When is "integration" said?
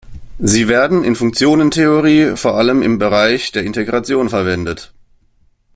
3.63-4.29